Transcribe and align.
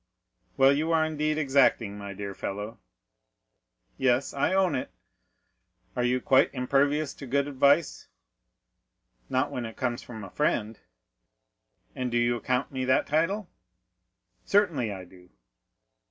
"Well, 0.57 0.73
you 0.73 0.91
are 0.93 1.05
indeed 1.05 1.37
exacting, 1.37 1.95
my 1.95 2.11
dear 2.13 2.33
fellow!" 2.33 2.79
"Yes, 3.99 4.33
I 4.33 4.51
own 4.51 4.73
it." 4.73 4.89
"Are 5.95 6.03
you 6.03 6.19
quite 6.19 6.51
impervious 6.55 7.13
to 7.13 7.27
good 7.27 7.47
advice?" 7.47 8.07
"Not 9.29 9.51
when 9.51 9.63
it 9.63 9.77
comes 9.77 10.01
from 10.01 10.23
a 10.23 10.31
friend." 10.31 10.79
"And 11.95 12.09
do 12.09 12.17
you 12.17 12.35
account 12.35 12.71
me 12.71 12.83
that 12.85 13.05
title?" 13.05 13.47
"Certainly 14.43 14.91
I 14.91 15.05
do." 15.05 15.29